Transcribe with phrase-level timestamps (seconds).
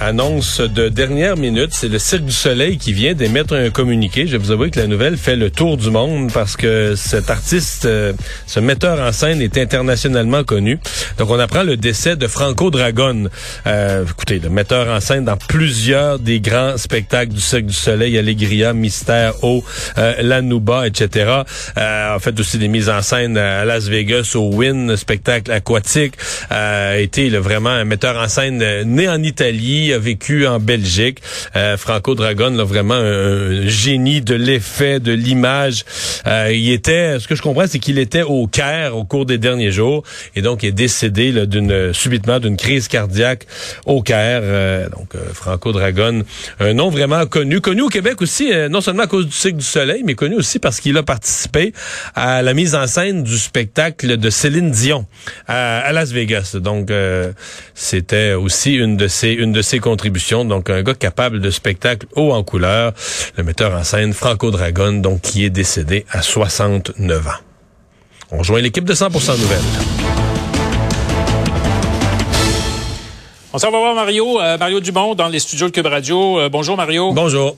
[0.00, 4.26] Annonce de dernière minute, c'est le Cirque du Soleil qui vient d'émettre un communiqué.
[4.26, 7.84] Je vous avouer que la nouvelle fait le tour du monde parce que cet artiste,
[7.84, 8.12] euh,
[8.46, 10.78] ce metteur en scène est internationalement connu.
[11.16, 13.28] Donc on apprend le décès de Franco Dragon.
[13.66, 18.18] Euh, écoutez, le metteur en scène dans plusieurs des grands spectacles du Cirque du Soleil,
[18.18, 19.64] Allegria, Mystère, O,
[19.98, 21.42] euh, Lanuba, etc.
[21.78, 26.14] Euh, en fait aussi des mises en scène à Las Vegas, au Win, spectacle aquatique.
[26.50, 31.18] a été vraiment un metteur en scène né en Italie a vécu en Belgique.
[31.56, 35.84] Euh, Franco Dragon, là, vraiment un, génie de l'effet, de l'image.
[36.26, 39.38] Euh, il était, ce que je comprends, c'est qu'il était au Caire au cours des
[39.38, 40.02] derniers jours
[40.34, 43.46] et donc il est décédé d'une subitement d'une crise cardiaque
[43.86, 44.40] au Caire.
[44.42, 46.22] Euh, donc Franco Dragon,
[46.60, 49.64] un nom vraiment connu, connu au Québec aussi, non seulement à cause du cycle du
[49.64, 51.72] soleil, mais connu aussi parce qu'il a participé
[52.14, 55.06] à la mise en scène du spectacle de Céline Dion
[55.46, 56.56] à, à Las Vegas.
[56.60, 56.90] Donc
[57.74, 60.44] c'était aussi une de ses une de ses contributions.
[60.44, 62.92] Donc, un gars capable de spectacle haut en couleur,
[63.36, 67.30] le metteur en scène Franco Dragon, donc qui est décédé à 69 ans.
[68.30, 69.60] On rejoint l'équipe de 100% Nouvelles.
[73.52, 76.40] On s'en va voir Mario, euh, Mario Dumont dans les studios de Cube Radio.
[76.40, 77.12] Euh, bonjour Mario.
[77.12, 77.56] Bonjour.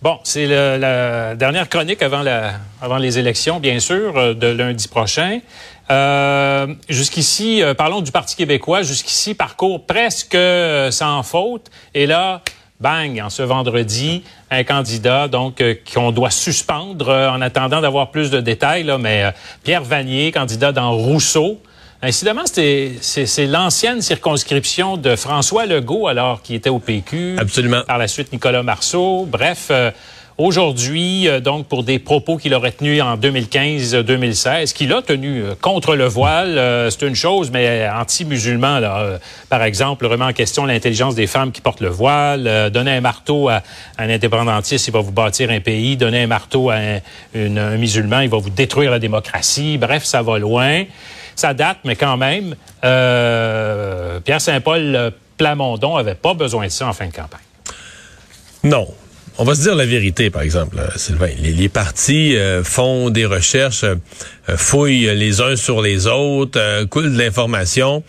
[0.00, 4.86] Bon, c'est la dernière chronique avant, la, avant les élections, bien sûr, euh, de lundi
[4.86, 5.40] prochain.
[5.90, 8.82] Euh, jusqu'ici, euh, parlons du Parti québécois.
[8.82, 10.36] Jusqu'ici, parcours presque
[10.90, 11.70] sans faute.
[11.94, 12.42] Et là,
[12.80, 18.40] bang, en ce vendredi, un candidat donc qu'on doit suspendre en attendant d'avoir plus de
[18.40, 18.84] détails.
[18.84, 19.32] Là, mais
[19.64, 21.60] Pierre Vanier, candidat dans Rousseau.
[22.02, 27.36] Incidemment, c'est l'ancienne circonscription de François Legault, alors qui était au PQ.
[27.38, 27.82] Absolument.
[27.86, 29.26] Par la suite, Nicolas Marceau.
[29.30, 29.90] Bref, euh,
[30.40, 35.54] aujourd'hui, euh, donc, pour des propos qu'il aurait tenus en 2015-2016, qu'il a tenus euh,
[35.60, 38.80] contre le voile, c'est une chose, mais anti-musulman,
[39.48, 43.48] par exemple, remet en question l'intelligence des femmes qui portent le voile, donner un marteau
[43.48, 43.62] à,
[43.98, 46.76] un indépendantiste, il va vous bâtir un pays, donner un marteau à
[47.34, 49.78] un, musulman, il va vous détruire la démocratie.
[49.78, 50.84] Bref, ça va loin.
[51.36, 56.92] Ça date, mais quand même, euh, Pierre Saint-Paul Plamondon avait pas besoin de ça en
[56.92, 57.40] fin de campagne.
[58.62, 58.86] Non.
[59.38, 61.30] On va se dire la vérité, par exemple, euh, Sylvain.
[61.40, 63.84] Les, partis euh, font des recherches,
[64.56, 68.02] fouillent les uns sur les autres, coulent de l'information.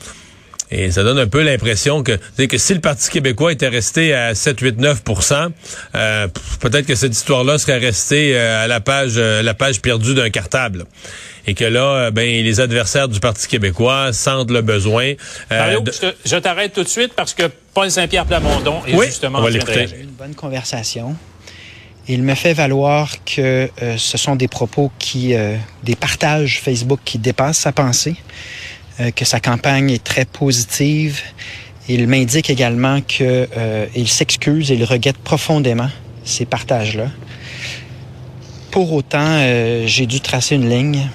[0.74, 4.34] Et ça donne un peu l'impression que, que si le Parti québécois était resté à
[4.34, 5.50] 7, 8, 9%
[6.62, 10.86] peut-être que cette histoire-là serait restée à la page, la page perdue d'un cartable
[11.48, 15.14] et que là, euh, ben les adversaires du Parti québécois sentent le besoin.
[15.52, 15.80] Euh,
[16.26, 17.44] je t'arrête tout de suite parce que
[17.74, 21.16] Paul Saint-Pierre Plamondon est justement on va Une bonne conversation.
[22.08, 25.34] Il me fait valoir que euh, ce sont des propos qui,
[25.84, 28.16] des partages Facebook qui dépassent sa pensée,
[29.16, 31.22] que sa campagne est très positive.
[31.90, 35.90] Il m'indique également qu'il s'excuse et il regrette profondément
[36.24, 37.08] ces partages-là.
[38.70, 39.40] Pour autant,
[39.88, 41.10] j'ai dû tracer une ligne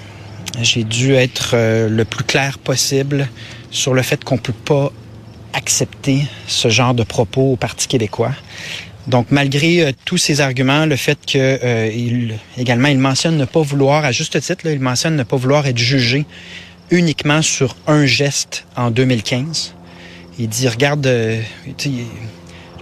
[0.62, 3.28] j'ai dû être euh, le plus clair possible
[3.70, 4.90] sur le fait qu'on peut pas
[5.52, 8.32] accepter ce genre de propos au Parti québécois.
[9.06, 13.44] Donc, malgré euh, tous ces arguments, le fait que euh, il, également il mentionne ne
[13.44, 16.26] pas vouloir, à juste titre, il mentionne ne pas vouloir être jugé
[16.90, 19.74] uniquement sur un geste en 2015.
[20.38, 21.90] Il dit, regarde, je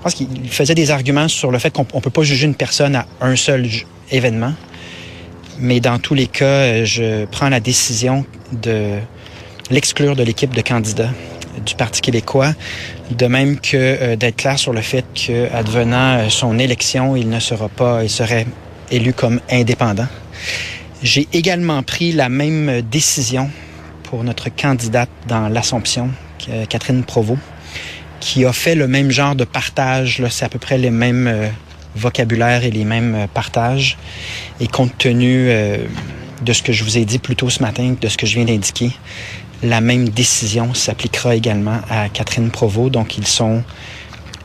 [0.02, 3.06] pense qu'il faisait des arguments sur le fait qu'on peut pas juger une personne à
[3.20, 3.68] un seul
[4.10, 4.54] événement.
[5.58, 8.98] Mais dans tous les cas, euh, je prends la décision de
[9.70, 11.10] l'exclure de l'équipe de candidats
[11.64, 12.54] du Parti québécois,
[13.10, 17.40] de même que euh, d'être clair sur le fait qu'advenant euh, son élection, il ne
[17.40, 18.46] sera pas, il serait
[18.90, 20.06] élu comme indépendant.
[21.02, 23.50] J'ai également pris la même décision
[24.04, 26.10] pour notre candidate dans l'Assomption,
[26.68, 27.40] Catherine Provost,
[28.20, 30.22] qui a fait le même genre de partage.
[30.30, 31.50] C'est à peu près les mêmes
[31.94, 33.96] vocabulaire et les mêmes euh, partages.
[34.60, 35.78] Et compte tenu euh,
[36.42, 38.34] de ce que je vous ai dit plus tôt ce matin, de ce que je
[38.34, 38.90] viens d'indiquer,
[39.64, 42.92] la même décision s'appliquera également à Catherine Provost.
[42.92, 43.62] Donc, ils sont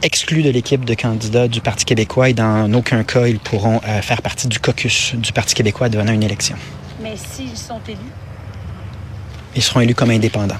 [0.01, 4.01] exclus de l'équipe de candidats du Parti québécois et dans aucun cas, ils pourront euh,
[4.01, 6.55] faire partie du caucus du Parti québécois devenant une élection.
[7.01, 7.97] Mais s'ils sont élus?
[9.55, 10.55] Ils seront élus comme indépendants.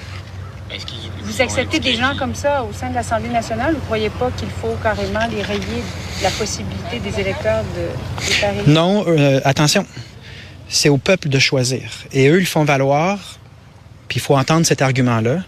[1.24, 4.30] Vous acceptez des gens comme ça au sein de l'Assemblée nationale ou ne croyez pas
[4.32, 5.84] qu'il faut carrément les rayer
[6.22, 8.70] la possibilité des électeurs de, de?
[8.70, 9.86] Non, euh, attention,
[10.68, 11.90] c'est au peuple de choisir.
[12.12, 13.39] Et eux, ils font valoir,
[14.10, 15.44] puis il faut entendre cet argument-là,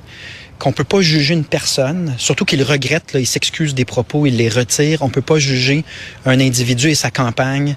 [0.59, 4.37] qu'on peut pas juger une personne, surtout qu'il regrette, là, il s'excuse des propos, il
[4.37, 5.01] les retire.
[5.01, 5.83] On peut pas juger
[6.25, 7.75] un individu et sa campagne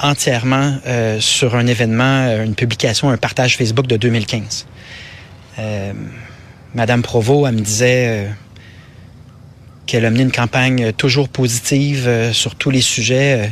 [0.00, 4.66] entièrement euh, sur un événement, euh, une publication, un partage Facebook de 2015.
[5.60, 5.92] Euh,
[6.74, 8.28] Madame Provo, elle me disait euh,
[9.86, 13.44] qu'elle a mené une campagne toujours positive euh, sur tous les sujets.
[13.44, 13.48] Euh,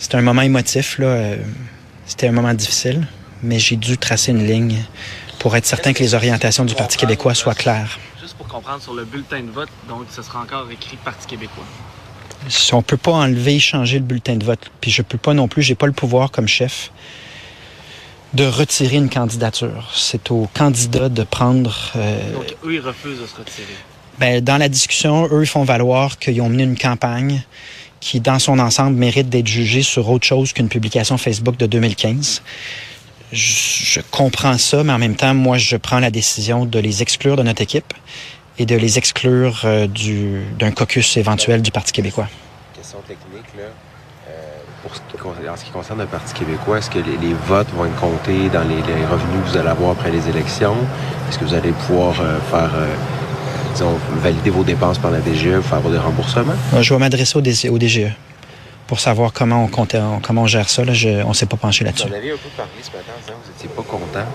[0.00, 1.06] C'était un moment émotif, là.
[1.06, 1.36] euh,
[2.06, 3.06] C'était un moment difficile,
[3.44, 4.78] mais j'ai dû tracer une ligne
[5.40, 7.98] pour être certain que les orientations du Parti québécois soient claires.
[8.20, 11.64] Juste pour comprendre sur le bulletin de vote, donc ce sera encore écrit Parti québécois.
[12.72, 15.62] On peut pas enlever, changer le bulletin de vote, puis je peux pas non plus,
[15.62, 16.92] j'ai pas le pouvoir comme chef
[18.34, 19.90] de retirer une candidature.
[19.94, 21.90] C'est au candidat de prendre.
[21.96, 23.74] euh, Donc eux, ils refusent de se retirer.
[24.18, 27.42] ben, dans la discussion, eux, ils font valoir qu'ils ont mené une campagne
[27.98, 32.42] qui, dans son ensemble, mérite d'être jugée sur autre chose qu'une publication Facebook de 2015.
[33.32, 37.02] Je, je comprends ça, mais en même temps, moi, je prends la décision de les
[37.02, 37.92] exclure de notre équipe
[38.58, 42.28] et de les exclure euh, du- d'un caucus éventuel du Parti québécois.
[42.76, 43.64] Question technique, là.
[44.28, 44.32] Euh,
[44.82, 47.68] pour ce qui, en ce qui concerne le Parti québécois, est-ce que les, les votes
[47.76, 50.76] vont être comptés dans les, les revenus que vous allez avoir après les élections?
[51.28, 52.70] Est-ce que vous allez pouvoir euh, faire,
[53.74, 56.54] disons, valider vos dépenses par la DGE, faire des remboursements?
[56.80, 58.08] Je vais m'adresser au, DG au DGE
[58.90, 59.94] pour savoir comment on, compte,
[60.26, 60.82] comment on gère ça.
[60.82, 62.08] On ne s'est pas penché là-dessus.
[62.08, 64.26] Vous avez un peu parlé ce matin que vous n'étiez pas content.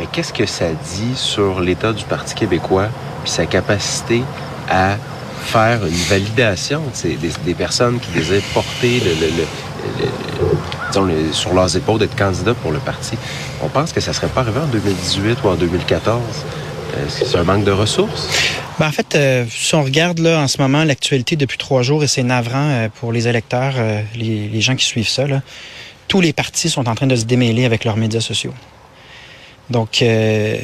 [0.00, 2.88] Mais qu'est-ce que ça dit sur l'état du Parti québécois
[3.22, 4.24] puis sa capacité
[4.68, 4.96] à
[5.44, 9.00] faire une validation des, personnes qui désirent porter
[10.94, 13.16] le, sur leurs épaules d'être candidats pour le parti?
[13.62, 16.20] On pense que ça ne serait pas arrivé en 2018 ou en 2014.
[16.92, 18.28] Que c'est un manque de ressources?
[18.78, 22.04] Ben, en fait, euh, si on regarde là en ce moment l'actualité depuis trois jours,
[22.04, 25.24] et c'est navrant euh, pour les électeurs, euh, les, gens qui suivent ça,
[26.08, 28.54] tous les partis sont en train de se démêler avec leurs médias sociaux.
[29.70, 30.58] Donc, euh,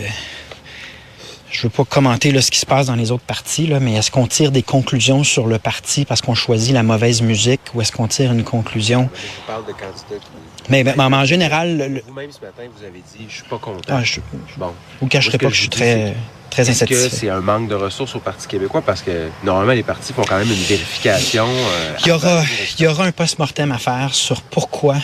[1.50, 3.95] je veux pas commenter là, ce qui se passe dans les autres partis, là, mais
[3.95, 7.81] est-ce qu'on tire des conclusions sur le parti parce qu'on choisit la mauvaise musique ou
[7.81, 9.09] est-ce qu'on tire une conclusion?
[9.15, 10.71] Je parle de candidats qui...
[10.71, 13.81] Mais, mais en général, le- Vous-même ce matin, vous avez dit, je suis pas content.
[13.89, 14.21] ah, je
[14.59, 14.73] Bon.
[15.00, 16.15] vous ce pas que que je suis très,
[16.50, 18.83] très Est-ce que c'est un manque de ressources au Parti québécois?
[18.83, 21.47] Parce que normalement, les partis font quand même une vérification.
[21.49, 22.43] euh, Il y aura,
[22.79, 24.97] il y aura un post-mortem à faire sur pourquoi.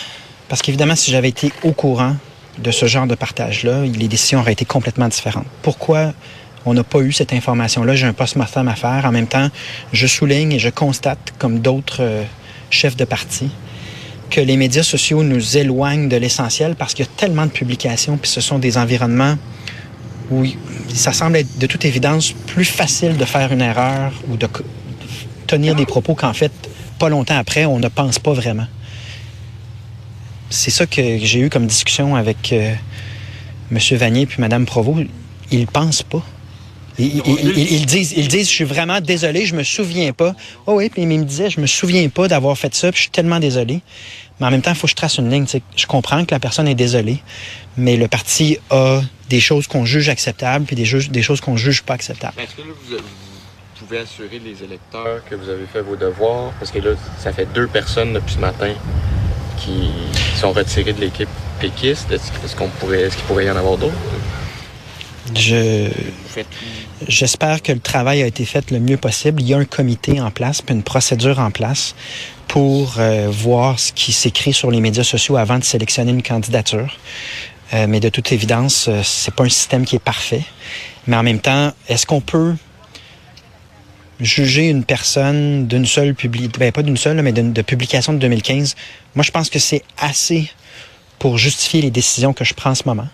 [0.51, 2.17] Parce qu'évidemment, si j'avais été au courant
[2.59, 5.47] de ce genre de partage-là, les décisions auraient été complètement différentes.
[5.63, 6.13] Pourquoi
[6.67, 7.95] on n'a pas eu cette information-là?
[7.95, 9.05] J'ai un post-mortem à faire.
[9.05, 9.49] En même temps,
[9.93, 12.23] je souligne et je constate, comme d'autres euh,
[12.71, 13.51] chefs de parti,
[14.31, 18.17] que les médias sociaux nous éloignent de l'essentiel parce qu'il y a tellement de publications,
[18.17, 19.37] puis ce sont des environnements
[20.31, 20.45] où
[20.93, 24.49] ça semble être de toute évidence plus facile de faire une erreur ou de
[25.47, 26.53] tenir des propos qu'en fait,
[26.99, 28.67] pas longtemps après, on ne pense pas vraiment.
[30.55, 32.73] C'est ça que j'ai eu comme discussion avec euh,
[33.73, 33.79] M.
[33.99, 35.07] Vanier puis Mme Provost.
[35.51, 36.23] Ils ne pensent pas.
[36.97, 40.35] Ils, ils- ils- ils disent, ils disent, je suis vraiment désolé, je me souviens pas.
[40.67, 43.03] Oh oui, puis ils me disaient, je me souviens pas d'avoir fait ça, puis je
[43.03, 43.81] suis tellement désolé.
[44.39, 45.45] Mais en même temps, il faut que je trace une ligne.
[45.77, 47.19] Je comprends que la personne est désolée,
[47.77, 51.57] mais le parti a des choses qu'on juge acceptables, puis des, juges- des choses qu'on
[51.57, 52.35] juge pas acceptables.
[52.41, 56.53] Est-ce que là, vous, vous pouvez assurer les électeurs que vous avez fait vos devoirs?
[56.61, 58.73] Parce que là, ça fait deux personnes depuis ce matin
[59.59, 59.91] qui
[60.45, 61.29] sont de l'équipe
[61.61, 62.11] péquiste?
[62.11, 63.95] Est-ce est-ce qu'on pourrait, est-ce qu'il pourrait y en avoir d'autres?
[65.35, 65.89] Je,
[67.09, 69.41] J'espère que le travail a été fait le mieux possible.
[69.41, 71.95] Il y a un comité en place, puis une procédure en place
[72.47, 76.99] pour euh, voir ce qui s'écrit sur les médias sociaux avant de sélectionner une candidature.
[77.73, 80.43] Euh, mais de toute évidence, euh, c'est pas un système qui est parfait.
[81.07, 82.55] Mais en même temps, est-ce qu'on peut
[84.21, 88.75] juger une personne d'une seule publi ben pas d'une seule, mais de publication de 2015
[89.15, 90.51] Moi, je pense que c'est assez
[91.19, 93.09] pour justifier les décisions que je prends en ce moment.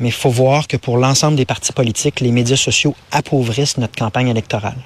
[0.00, 3.96] Mais il faut voir que pour l'ensemble des partis politiques, les médias sociaux appauvrissent notre
[3.96, 4.78] campagne électorale.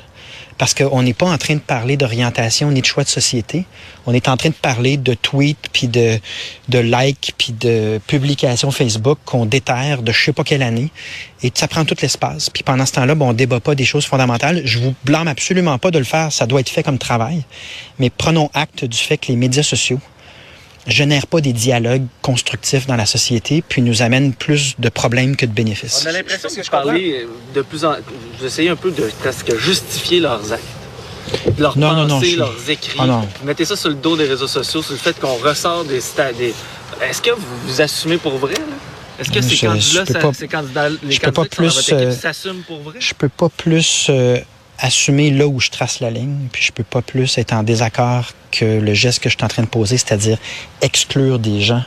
[0.63, 3.65] Parce qu'on n'est pas en train de parler d'orientation ni de choix de société.
[4.07, 6.21] On est en train de parler de tweets, puis de,
[6.69, 10.93] de likes, puis de publications Facebook qu'on déterre de je sais pas quelle année.
[11.43, 12.49] Et ça prend tout l'espace.
[12.49, 14.63] Puis pendant ce temps-là, bon, on débat pas des choses fondamentales.
[14.65, 16.31] Je vous blâme absolument pas de le faire.
[16.31, 17.43] Ça doit être fait comme travail.
[17.99, 19.99] Mais prenons acte du fait que les médias sociaux
[20.87, 25.47] génèrent pas des dialogues constructifs dans la société, puis nous amènent plus de problèmes que
[25.47, 26.03] de bénéfices.
[26.05, 27.95] On a l'impression que vous parlez euh, de plus en...
[28.39, 30.63] Vous essayez un peu de presque justifier leurs actes.
[31.59, 32.99] Leurs Non, pensées, non, je leurs écrits.
[32.99, 33.29] Ah, non.
[33.45, 36.01] Mettez ça sur le dos des réseaux sociaux, sur le fait qu'on ressort des...
[36.01, 36.53] sta- des...
[37.01, 38.61] Est-ce que vous vous assumez pour vrai, là?
[39.21, 40.13] Est-ce que ces Je- candidats, je
[41.07, 42.95] les je candidats pas qui sont dans plus, votre équipe euh, s'assument pour vrai?
[42.99, 44.39] Je peux pas plus euh,
[44.83, 48.33] assumer là où je trace la ligne, puis je peux pas plus être en désaccord
[48.51, 50.37] que le geste que je suis en train de poser, c'est-à-dire
[50.83, 51.85] exclure des gens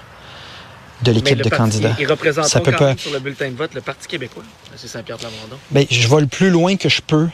[1.04, 1.96] de l'équipe de parti- candidats.
[2.00, 4.44] Ils représentent Ça peut quand pas- même sur le bulletin de vote le Parti québécois,
[4.72, 4.78] M.
[4.88, 5.58] Saint-Pierre Plamondon.
[5.72, 7.28] Ben, je vais le plus loin que je peux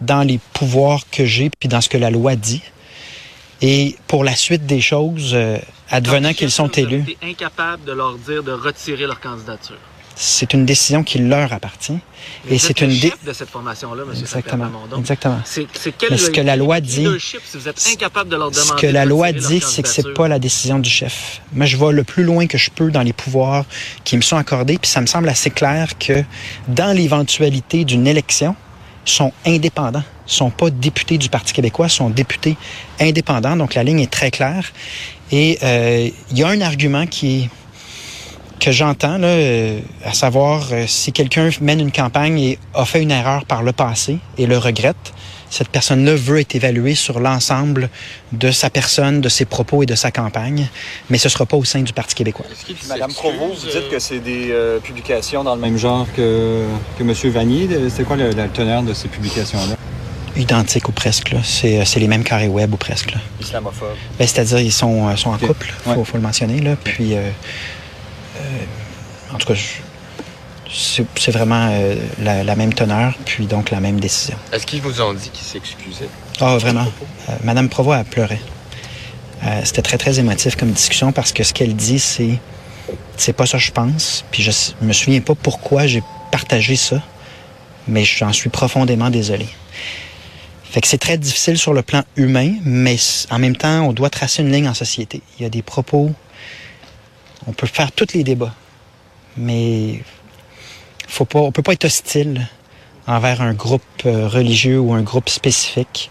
[0.00, 2.62] dans les pouvoirs que j'ai, puis dans ce que la loi dit.
[3.62, 5.58] Et pour la suite des choses, euh,
[5.90, 9.76] advenant qu'ils sont vous avez élus, été incapable de leur dire de retirer leur candidature.
[10.22, 11.98] C'est une décision qui leur appartient.
[12.50, 14.14] Et c'est une chef de cette formation-là, M.
[14.20, 14.70] Exactement.
[14.98, 15.40] Exactement.
[15.46, 18.86] C'est ce que la loi dit- si vous êtes incapable de leur Ce demander que
[18.86, 21.40] la loi dit, c'est que c'est pas la décision du chef.
[21.54, 23.64] Moi, je vais le plus loin que je peux dans les pouvoirs
[24.04, 26.22] qui me sont accordés, puis ça me semble assez clair que
[26.68, 28.54] dans l'éventualité d'une élection,
[29.06, 32.56] sont indépendants, sont pas députés du Parti québécois, sont députés
[33.00, 33.56] indépendants.
[33.56, 34.70] Donc la ligne est très claire.
[35.32, 37.50] Et euh, il y a un argument qui est
[38.60, 43.02] que j'entends, là, euh, à savoir euh, si quelqu'un mène une campagne et a fait
[43.02, 45.12] une erreur par le passé et le regrette,
[45.52, 47.88] cette personne-là veut être évaluée sur l'ensemble
[48.30, 50.68] de sa personne, de ses propos et de sa campagne,
[51.08, 52.46] mais ce ne sera pas au sein du Parti québécois.
[52.88, 56.64] Madame Provost, vous dites que c'est des euh, publications dans le même genre que,
[56.96, 57.12] que M.
[57.32, 57.68] Vanier.
[57.88, 59.74] C'est quoi le- la teneur de ces publications-là?
[60.36, 61.40] Identique ou presque, là.
[61.42, 63.18] C'est, euh, c'est les mêmes carrés web ou presque, là.
[63.40, 63.96] Islamophobe.
[64.20, 66.04] Ben, c'est-à-dire, ils sont, euh, sont en couple, faut, Ouais.
[66.04, 66.76] faut le mentionner, là.
[66.84, 67.30] Puis, euh, euh,
[69.32, 69.54] en tout cas,
[70.72, 74.36] c'est, vraiment euh, la, la même teneur, puis donc la même décision.
[74.52, 76.08] Est-ce qu'ils vous ont dit qu'ils s'excusaient?
[76.40, 76.86] Ah, vraiment.
[77.28, 78.40] Euh, Madame Provost a pleuré.
[79.44, 82.38] Euh, c'était très, très émotif comme discussion parce que ce qu'elle dit, c'est
[83.16, 84.24] c'est pas ça que je pense.
[84.30, 84.50] Puis je
[84.82, 87.02] me souviens pas pourquoi j'ai partagé ça,
[87.88, 89.46] mais j'en suis profondément désolé.
[90.64, 92.96] Fait que c'est très difficile sur le plan humain, mais
[93.30, 95.20] en même temps, on doit tracer une ligne en société.
[95.38, 96.12] Il y a des propos,
[97.46, 98.54] on peut faire tous les débats,
[99.36, 100.02] mais
[101.08, 102.46] faut pas, on peut pas être hostile
[103.06, 106.10] envers un groupe euh, religieux ou un groupe spécifique.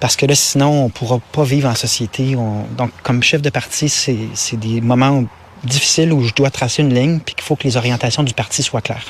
[0.00, 2.36] Parce que là, sinon, on pourra pas vivre en société.
[2.36, 5.24] On- Donc, comme chef de parti, c'est des moments
[5.64, 8.62] difficiles où je dois tracer une ligne, puis qu'il faut que les orientations du parti
[8.62, 9.04] soient claires.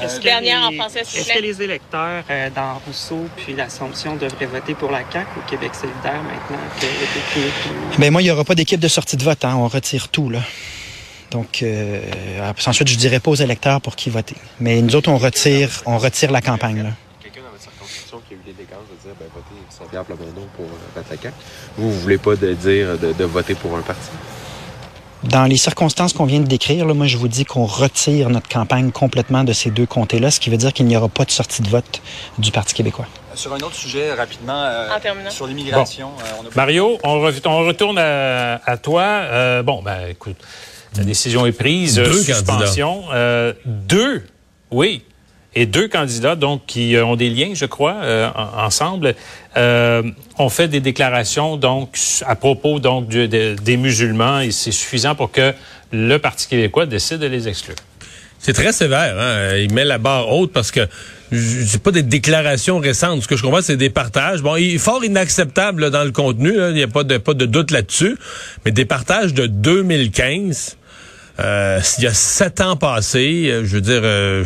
[0.00, 1.34] Est-ce que vous Est-ce plaît?
[1.36, 5.70] que les électeurs euh, dans Rousseau puis l'Assomption devraient voter pour la CAQ ou Québec
[5.74, 9.44] solidaire maintenant que est Ben moi, il n'y aura pas d'équipe de sortie de vote.
[9.44, 9.54] Hein.
[9.56, 10.40] On retire tout, là.
[11.32, 12.00] Donc, euh,
[12.66, 14.36] ensuite, je dirais pas aux électeurs pour qui voter.
[14.60, 16.90] Mais nous autres, on retire, on retire la campagne, là.
[17.22, 20.66] Quelqu'un dans votre circonscription qui a eu l'élégance de dire, ben, votez Saint-Pierre Plamondon pour
[20.66, 21.34] euh, battre la CAQ.
[21.78, 24.10] Vous, vous voulez pas de dire de, de voter pour un parti?
[25.24, 28.48] Dans les circonstances qu'on vient de décrire, là, moi, je vous dis qu'on retire notre
[28.48, 31.30] campagne complètement de ces deux comtés-là, ce qui veut dire qu'il n'y aura pas de
[31.30, 32.02] sortie de vote
[32.38, 33.06] du Parti québécois.
[33.34, 34.88] Sur un autre sujet, rapidement, euh,
[35.30, 36.10] sur l'immigration.
[36.18, 39.02] euh, on a- Mario, on, re- on retourne à, à toi.
[39.02, 40.36] Euh, bon, ben écoute,
[40.96, 41.96] la décision est prise.
[41.96, 43.02] Deux euh, suspension.
[43.12, 44.22] Euh, deux,
[44.70, 45.02] oui.
[45.54, 49.14] Et deux candidats, donc, qui euh, ont des liens, je crois, euh, en- ensemble,
[49.58, 50.02] euh,
[50.38, 55.14] ont fait des déclarations, donc, à propos, donc, du- de- des musulmans, et c'est suffisant
[55.14, 55.52] pour que
[55.92, 57.76] le Parti québécois décide de les exclure.
[58.38, 59.14] C'est très sévère.
[59.20, 59.56] Hein?
[59.58, 60.88] Il met la barre haute parce que
[61.30, 63.22] c'est pas des déclarations récentes.
[63.22, 64.40] Ce que je comprends, c'est des partages.
[64.42, 66.56] Bon, il est fort inacceptable là, dans le contenu.
[66.56, 66.70] là.
[66.70, 68.16] Il n'y a pas de, pas de doute là-dessus.
[68.64, 70.76] Mais des partages de 2015,
[71.40, 74.00] euh, il y a sept ans passés, euh, je veux dire...
[74.02, 74.44] euh,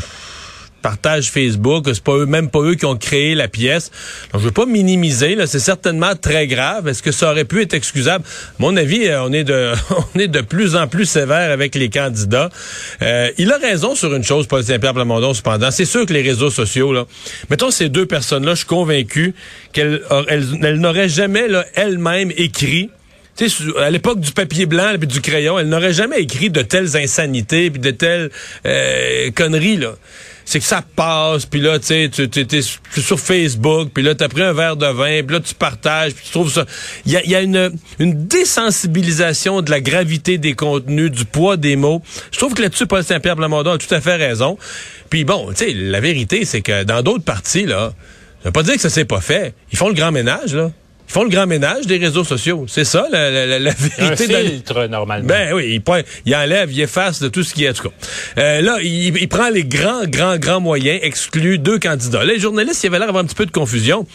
[0.82, 3.90] partage Facebook, c'est pas eux, même pas eux qui ont créé la pièce.
[4.32, 6.86] Donc, je veux pas minimiser, là, c'est certainement très grave.
[6.86, 8.24] Est-ce que ça aurait pu être excusable?
[8.60, 9.72] Mon avis, euh, on est de,
[10.14, 12.50] on est de plus en plus sévère avec les candidats.
[13.36, 15.72] Il a raison sur une chose, Paul Saint-Pierre Plamondon, cependant.
[15.72, 17.04] C'est sûr que les réseaux sociaux, là,
[17.50, 19.34] mettons ces deux personnes-là, je suis convaincu
[19.72, 22.90] qu'elles elles, elles n'auraient jamais, elles-mêmes écrit
[23.78, 27.70] à l'époque du papier blanc et du crayon, elle n'aurait jamais écrit de telles insanités
[27.70, 28.30] puis de telles
[28.66, 29.94] euh, conneries là.
[30.48, 34.28] C'est que ça passe, puis là, tu sais, tu t'es sur Facebook, puis là, t'as
[34.28, 36.64] pris un verre de vin, puis là, tu partages, puis tu trouves ça...
[37.04, 42.00] Il y a, une, désensibilisation de la gravité des contenus, du poids des mots.
[42.30, 44.56] Je trouve que là-dessus, Paul Saint-Pierre Plamondon a tout à fait raison.
[45.10, 47.92] Puis bon, tu sais, la vérité, c'est que dans d'autres parties, là,
[48.44, 49.52] ça veut pas dire que ça s'est pas fait.
[49.72, 50.70] Ils font le grand ménage, là.
[51.08, 52.64] Ils font le grand ménage des réseaux sociaux.
[52.68, 53.74] C'est ça, la, la, la, la Un
[54.14, 54.26] vérité.
[54.28, 55.26] dans- filtre, normalement.
[55.28, 57.88] ben oui, il, prend- il enlève, il efface de tout ce qui est, en tout
[57.88, 57.94] cas.
[58.38, 62.24] Euh, là, il, il prend les grands, grands, grands moyens, exclut deux candidats.
[62.24, 64.06] Là, les journalistes, il avait l'air d'avoir un petit peu de confusion.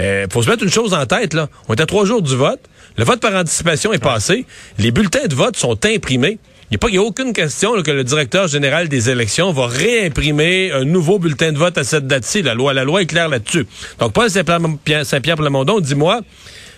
[0.00, 1.48] Euh, faut se mettre une chose en tête, là.
[1.68, 2.60] On est à trois jours du vote.
[2.96, 4.44] Le vote par anticipation est passé.
[4.78, 6.38] Les bulletins de vote sont imprimés.
[6.72, 10.84] Il n'y a, a aucune question que le directeur général des élections va réimprimer un
[10.84, 12.42] nouveau bulletin de vote à cette date-ci.
[12.42, 13.66] La loi, la loi est claire là-dessus.
[13.98, 16.20] Donc, Paul Saint-Pierre Saint-Pierre Plamondon, dis-moi,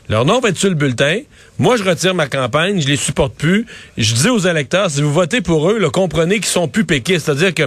[0.08, 1.18] Leur nom va être sur le bulletin.
[1.58, 3.66] Moi, je retire ma campagne, je les supporte plus.
[3.98, 7.26] Je dis aux électeurs, si vous votez pour eux, comprenez qu'ils sont plus péquistes.
[7.26, 7.64] C'est-à-dire que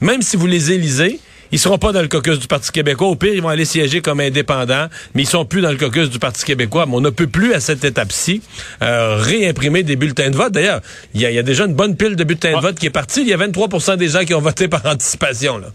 [0.00, 1.20] même si vous les élisez,
[1.52, 3.08] ils seront pas dans le caucus du Parti québécois.
[3.08, 6.10] Au pire, ils vont aller siéger comme indépendants, mais ils sont plus dans le caucus
[6.10, 6.86] du Parti québécois.
[6.86, 8.42] Mais on ne peut plus, à cette étape-ci,
[8.82, 10.52] euh, réimprimer des bulletins de vote.
[10.52, 10.80] D'ailleurs,
[11.14, 13.22] il y, a déjà une bonne pile de bulletins de vote qui est partie.
[13.22, 15.58] Il y a 23% des gens qui ont voté par anticipation.
[15.58, 15.68] Là.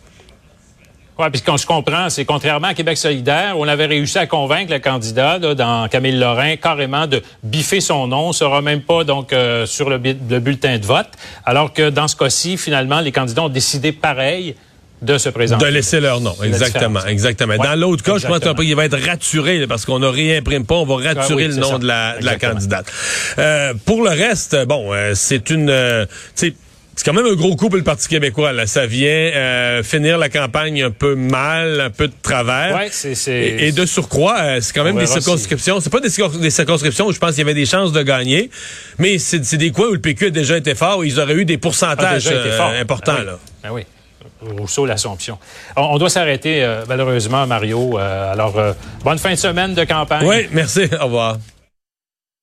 [1.20, 4.72] Oui, puis quand je comprends, c'est contrairement à Québec solidaire, on avait réussi à convaincre
[4.74, 9.04] le candidat, là, dans Camille Lorrain, carrément de biffer son nom, ne sera même pas
[9.04, 11.10] donc euh, sur le, le, bulletin de vote,
[11.46, 14.56] alors que dans ce cas-ci, finalement, les candidats ont décidé pareil
[15.04, 15.66] de se présenter.
[15.66, 17.58] De laisser leur nom, exactement, exactement.
[17.58, 20.86] Dans l'autre cas, je pense qu'il va être raturé parce qu'on ne réimprime pas, on
[20.86, 22.86] va ah raturer le nom de la, de la candidate.
[23.38, 26.06] Euh, pour le reste, bon, euh, c'est une, euh,
[26.96, 28.54] c'est quand même un gros coup pour le Parti québécois.
[28.54, 28.68] Là.
[28.68, 32.76] Ça vient euh, finir la campagne un peu mal, un peu de travers.
[32.76, 35.80] Ouais, c'est, Et, de surcroît, euh, c'est quand même des circonscriptions.
[35.80, 36.10] C'est pas des,
[36.52, 38.50] circonscriptions où je pense qu'il y avait des chances de gagner,
[39.00, 41.46] mais c'est, des coins où le PQ a déjà été fort, où ils auraient eu
[41.46, 43.18] des pourcentages euh, importants.
[43.64, 43.82] Ben oui.
[43.82, 43.86] oui.
[44.58, 45.38] Rousseau, l'Assomption.
[45.76, 47.98] On, doit s'arrêter, malheureusement, Mario.
[47.98, 48.56] alors,
[49.04, 50.28] bonne fin de semaine de campagne.
[50.28, 50.88] Oui, merci.
[51.00, 51.38] Au revoir.